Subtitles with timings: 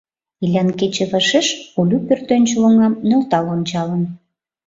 [0.43, 1.47] Илян кече вашеш
[1.79, 4.03] Улю пӧртӧнчыл оҥам нӧлтал ончалын.